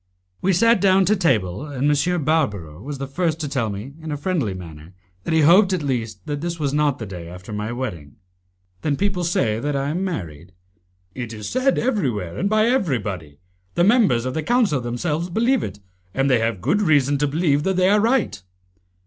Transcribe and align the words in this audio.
We 0.41 0.51
sat 0.51 0.81
down 0.81 1.05
to 1.05 1.15
table, 1.15 1.63
and 1.63 1.87
M. 1.95 2.23
Barbaro 2.23 2.81
was 2.81 2.97
the 2.97 3.05
first 3.05 3.39
to 3.41 3.47
tell 3.47 3.69
me 3.69 3.93
in 4.01 4.11
a 4.11 4.17
friendly 4.17 4.55
manner 4.55 4.95
that 5.25 5.33
he 5.35 5.41
hoped 5.41 5.73
at 5.73 5.83
least 5.83 6.25
that 6.25 6.41
this 6.41 6.59
was 6.59 6.73
not 6.73 6.97
the 6.97 7.05
day 7.05 7.27
after 7.29 7.53
my 7.53 7.71
wedding. 7.71 8.15
"Then 8.81 8.95
people 8.95 9.23
say 9.23 9.59
that 9.59 9.75
I 9.75 9.89
am 9.89 10.03
married?" 10.03 10.53
"It 11.13 11.33
is 11.33 11.47
said 11.47 11.77
everywhere 11.77 12.35
and 12.35 12.49
by 12.49 12.65
everybody. 12.65 13.37
The 13.75 13.83
members 13.83 14.25
of 14.25 14.33
the 14.33 14.41
Council 14.41 14.81
themselves 14.81 15.29
believe 15.29 15.61
it, 15.61 15.79
and 16.15 16.31
they 16.31 16.39
have 16.39 16.61
good 16.61 16.81
reason 16.81 17.19
to 17.19 17.27
believe 17.27 17.61
that 17.61 17.75
they 17.75 17.87
are 17.87 17.99
right." 17.99 18.41